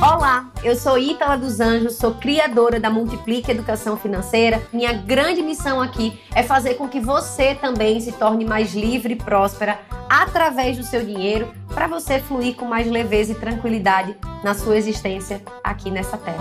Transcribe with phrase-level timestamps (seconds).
[0.00, 4.62] Olá, eu sou Ítala dos Anjos, sou criadora da Multiplique Educação Financeira.
[4.72, 9.16] Minha grande missão aqui é fazer com que você também se torne mais livre e
[9.16, 14.76] próspera através do seu dinheiro, para você fluir com mais leveza e tranquilidade na sua
[14.76, 16.38] existência aqui nessa terra.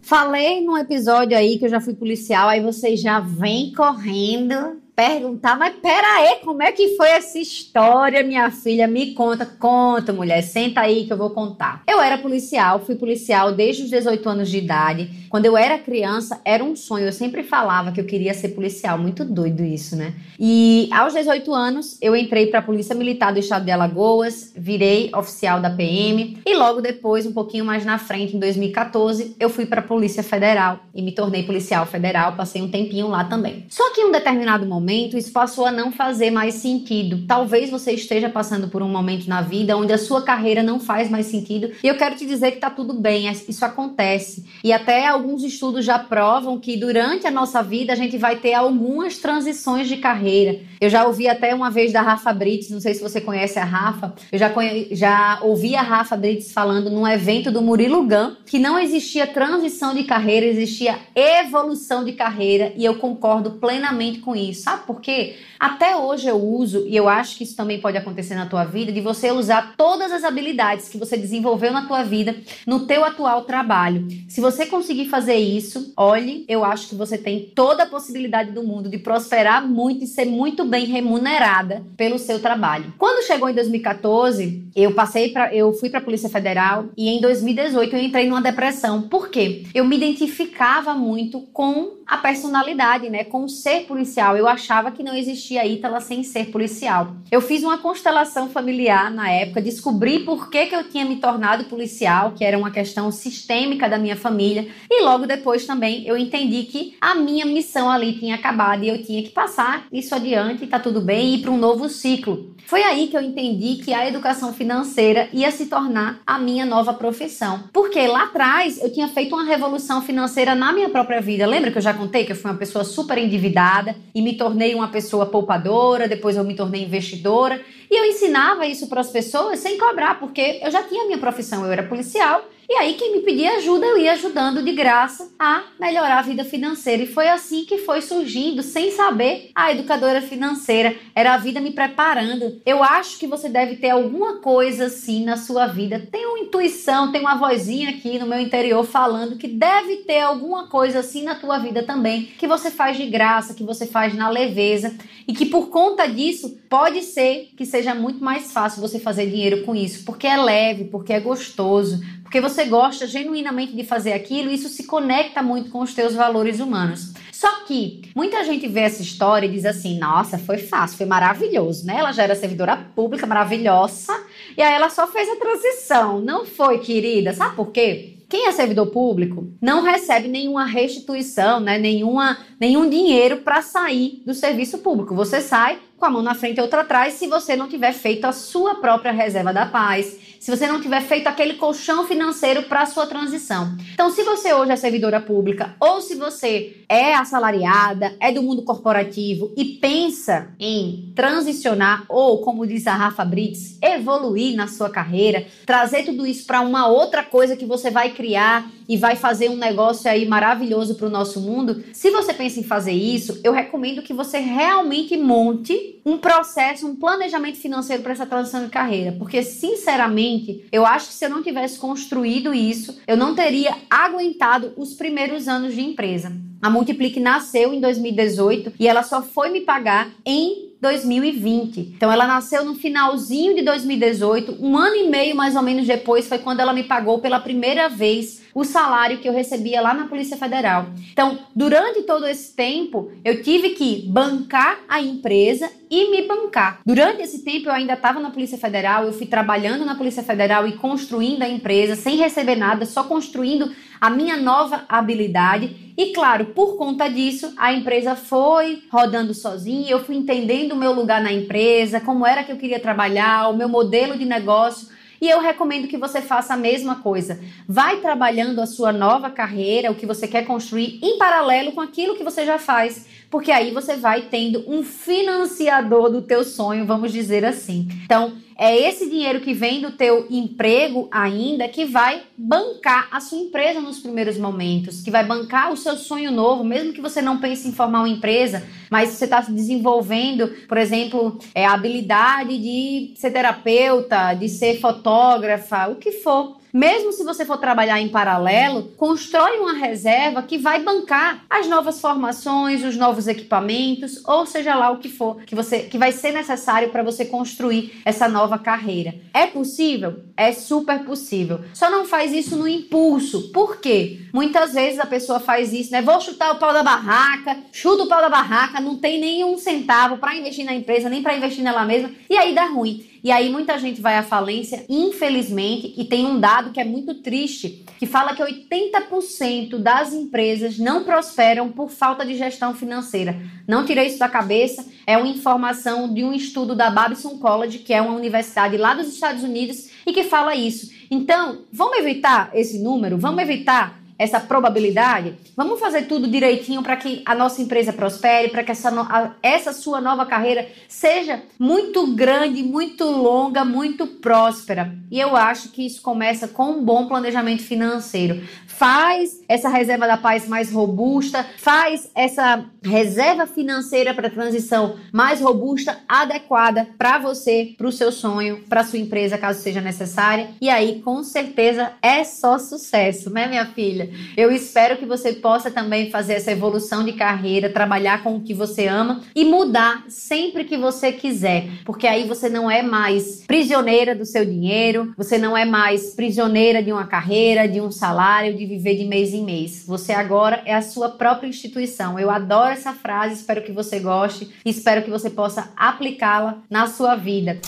[0.00, 5.56] Falei num episódio aí que eu já fui policial, aí você já vem correndo perguntar,
[5.56, 8.88] mas pera aí, como é que foi essa história, minha filha?
[8.88, 11.84] Me conta, conta, mulher, senta aí que eu vou contar.
[11.86, 15.08] Eu era policial, fui policial desde os 18 anos de idade.
[15.28, 17.06] Quando eu era criança, era um sonho.
[17.06, 20.14] Eu sempre falava que eu queria ser policial, muito doido isso, né?
[20.36, 25.12] E aos 18 anos, eu entrei para a Polícia Militar do Estado de Alagoas, virei
[25.14, 29.64] oficial da PM e logo depois, um pouquinho mais na frente, em 2014, eu fui
[29.64, 33.64] para a Polícia Federal e me tornei policial federal, passei um tempinho lá também.
[33.68, 37.22] Só que em um determinado momento momento isso passou a não fazer mais sentido.
[37.28, 41.10] Talvez você esteja passando por um momento na vida onde a sua carreira não faz
[41.10, 41.70] mais sentido.
[41.84, 44.46] E eu quero te dizer que tá tudo bem, é, isso acontece.
[44.64, 48.54] E até alguns estudos já provam que durante a nossa vida a gente vai ter
[48.54, 50.60] algumas transições de carreira.
[50.80, 53.64] Eu já ouvi até uma vez da Rafa Brits, não sei se você conhece a
[53.64, 54.88] Rafa, eu já, conhe...
[54.92, 59.94] já ouvi a Rafa Brits falando num evento do Murilo Gun que não existia transição
[59.94, 64.62] de carreira, existia evolução de carreira e eu concordo plenamente com isso.
[64.62, 65.36] Sabe por quê?
[65.58, 68.92] Até hoje eu uso, e eu acho que isso também pode acontecer na tua vida,
[68.92, 73.42] de você usar todas as habilidades que você desenvolveu na tua vida no teu atual
[73.42, 74.06] trabalho.
[74.28, 78.62] Se você conseguir fazer isso, olhe, eu acho que você tem toda a possibilidade do
[78.62, 82.94] mundo de prosperar muito e ser muito bem remunerada pelo seu trabalho.
[82.98, 87.20] Quando chegou em 2014, eu passei para eu fui para a Polícia Federal e em
[87.20, 89.02] 2018 eu entrei numa depressão.
[89.02, 89.64] Por quê?
[89.74, 94.34] Eu me identificava muito com a personalidade, né, com ser policial.
[94.34, 97.12] Eu achava que não existia Ítala sem ser policial.
[97.30, 101.64] Eu fiz uma constelação familiar na época, descobri por que, que eu tinha me tornado
[101.64, 106.62] policial, que era uma questão sistêmica da minha família, e logo depois também eu entendi
[106.62, 110.78] que a minha missão ali tinha acabado e eu tinha que passar isso adiante, tá
[110.80, 112.56] tudo bem, e ir para um novo ciclo.
[112.68, 116.92] Foi aí que eu entendi que a educação financeira ia se tornar a minha nova
[116.92, 117.64] profissão.
[117.72, 121.46] Porque lá atrás eu tinha feito uma revolução financeira na minha própria vida.
[121.46, 124.74] Lembra que eu já contei que eu fui uma pessoa super endividada e me tornei
[124.74, 127.60] uma pessoa poupadora, depois eu me tornei investidora.
[127.90, 131.64] E eu ensinava isso para as pessoas sem cobrar, porque eu já tinha minha profissão,
[131.64, 135.62] eu era policial e aí, quem me pedia ajuda, eu ia ajudando de graça a
[135.80, 137.02] melhorar a vida financeira.
[137.02, 140.94] E foi assim que foi surgindo, sem saber, a educadora financeira.
[141.14, 142.60] Era a vida me preparando.
[142.66, 146.06] Eu acho que você deve ter alguma coisa assim na sua vida.
[146.12, 150.66] Tem uma intuição, tem uma vozinha aqui no meu interior falando que deve ter alguma
[150.66, 154.28] coisa assim na tua vida também, que você faz de graça, que você faz na
[154.28, 154.94] leveza
[155.26, 159.64] e que por conta disso pode ser que seja muito mais fácil você fazer dinheiro
[159.64, 164.50] com isso, porque é leve, porque é gostoso, porque você gosta genuinamente de fazer aquilo,
[164.50, 167.14] isso se conecta muito com os teus valores humanos.
[167.32, 171.86] Só que muita gente vê essa história e diz assim: nossa, foi fácil, foi maravilhoso,
[171.86, 171.96] né?
[171.96, 174.12] Ela já era servidora pública maravilhosa
[174.54, 176.20] e aí ela só fez a transição.
[176.20, 177.32] Não foi, querida.
[177.32, 178.18] Sabe por quê?
[178.28, 181.78] Quem é servidor público não recebe nenhuma restituição, né?
[181.78, 185.14] nenhuma, nenhum dinheiro para sair do serviço público.
[185.14, 188.24] Você sai com a mão na frente e outra atrás se você não tiver feito
[188.24, 192.82] a sua própria reserva da paz, se você não tiver feito aquele colchão financeiro para
[192.82, 193.76] a sua transição.
[193.92, 198.62] Então, se você hoje é servidora pública ou se você é assalariada, é do mundo
[198.62, 205.46] corporativo e pensa em transicionar ou, como diz a Rafa Brits, evoluir na sua carreira,
[205.66, 209.56] trazer tudo isso para uma outra coisa que você vai criar e vai fazer um
[209.56, 211.84] negócio aí maravilhoso para o nosso mundo.
[211.92, 216.96] Se você pensa em fazer isso, eu recomendo que você realmente monte um processo, um
[216.96, 221.42] planejamento financeiro para essa transição de carreira, porque sinceramente, eu acho que se eu não
[221.42, 226.32] tivesse construído isso, eu não teria aguentado os primeiros anos de empresa.
[226.60, 231.94] A Multiplique nasceu em 2018 e ela só foi me pagar em 2020.
[231.96, 236.28] Então ela nasceu no finalzinho de 2018, um ano e meio mais ou menos depois
[236.28, 240.06] foi quando ela me pagou pela primeira vez o salário que eu recebia lá na
[240.06, 240.86] Polícia Federal.
[241.12, 246.80] Então, durante todo esse tempo, eu tive que bancar a empresa e me bancar.
[246.84, 250.66] Durante esse tempo, eu ainda estava na Polícia Federal, eu fui trabalhando na Polícia Federal
[250.66, 255.94] e construindo a empresa sem receber nada, só construindo a minha nova habilidade.
[255.96, 260.92] E claro, por conta disso, a empresa foi rodando sozinha, eu fui entendendo o meu
[260.92, 264.88] lugar na empresa, como era que eu queria trabalhar, o meu modelo de negócio.
[265.20, 267.40] E eu recomendo que você faça a mesma coisa.
[267.68, 272.16] Vai trabalhando a sua nova carreira, o que você quer construir, em paralelo com aquilo
[272.16, 273.06] que você já faz.
[273.30, 277.88] porque aí você vai tendo um financiador do teu sonho, vamos dizer assim.
[278.04, 283.38] Então, é esse dinheiro que vem do teu emprego ainda que vai bancar a sua
[283.38, 287.38] empresa nos primeiros momentos, que vai bancar o seu sonho novo, mesmo que você não
[287.38, 293.12] pense em formar uma empresa, mas você está desenvolvendo, por exemplo, é, a habilidade de
[293.14, 296.58] ser terapeuta, de ser fotógrafa, o que for.
[296.78, 302.00] Mesmo se você for trabalhar em paralelo, constrói uma reserva que vai bancar as novas
[302.00, 306.30] formações, os novos equipamentos, ou seja lá o que for que você que vai ser
[306.30, 309.16] necessário para você construir essa nova carreira.
[309.34, 310.27] É possível?
[310.38, 311.62] É super possível.
[311.74, 313.50] Só não faz isso no impulso.
[313.50, 314.20] Por quê?
[314.32, 316.00] Muitas vezes a pessoa faz isso, né?
[316.00, 320.18] Vou chutar o pau da barraca, chuta o pau da barraca, não tem nenhum centavo
[320.18, 323.04] para investir na empresa, nem para investir nela mesma, e aí dá ruim.
[323.22, 327.14] E aí muita gente vai à falência, infelizmente, e tem um dado que é muito
[327.14, 333.36] triste, que fala que 80% das empresas não prosperam por falta de gestão financeira.
[333.66, 337.92] Não tirei isso da cabeça, é uma informação de um estudo da Babson College, que
[337.92, 340.90] é uma universidade lá dos Estados Unidos, e que fala isso.
[341.10, 343.18] Então, vamos evitar esse número?
[343.18, 348.64] Vamos evitar essa probabilidade, vamos fazer tudo direitinho para que a nossa empresa prospere, para
[348.64, 354.92] que essa, a, essa sua nova carreira seja muito grande, muito longa, muito próspera.
[355.10, 358.42] E eu acho que isso começa com um bom planejamento financeiro.
[358.66, 365.98] Faz essa reserva da paz mais robusta, faz essa reserva financeira para transição mais robusta,
[366.08, 370.50] adequada para você, para o seu sonho, para sua empresa, caso seja necessária.
[370.60, 374.07] E aí, com certeza, é só sucesso, né, minha filha?
[374.36, 378.54] Eu espero que você possa também fazer essa evolução de carreira, trabalhar com o que
[378.54, 384.14] você ama e mudar sempre que você quiser, porque aí você não é mais prisioneira
[384.14, 388.66] do seu dinheiro, você não é mais prisioneira de uma carreira, de um salário, de
[388.66, 389.84] viver de mês em mês.
[389.86, 392.18] Você agora é a sua própria instituição.
[392.18, 396.86] Eu adoro essa frase, espero que você goste e espero que você possa aplicá-la na
[396.86, 397.58] sua vida.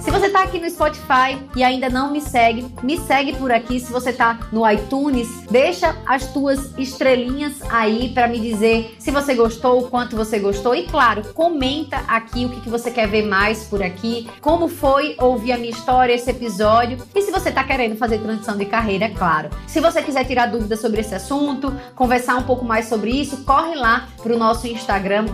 [0.00, 3.78] Se você está aqui no Spotify e ainda não me segue, me segue por aqui.
[3.78, 9.34] Se você está no iTunes, deixa as tuas estrelinhas aí para me dizer se você
[9.34, 13.26] gostou, o quanto você gostou e claro, comenta aqui o que, que você quer ver
[13.26, 17.62] mais por aqui, como foi ouvir a minha história, esse episódio e se você está
[17.62, 19.50] querendo fazer transição de carreira, é claro.
[19.66, 23.74] Se você quiser tirar dúvidas sobre esse assunto, conversar um pouco mais sobre isso, corre
[23.74, 25.26] lá para o nosso Instagram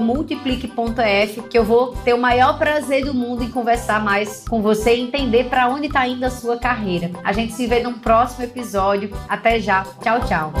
[0.00, 4.62] multiplique.f que eu vou ter o maior prazer do mundo em conversar conversar mais com
[4.62, 7.10] você e entender para onde está indo a sua carreira.
[7.22, 9.10] A gente se vê num próximo episódio.
[9.28, 9.84] Até já.
[10.02, 10.52] Tchau, tchau.